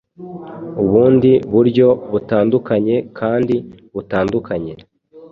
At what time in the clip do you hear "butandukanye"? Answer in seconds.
2.11-2.95, 3.95-4.73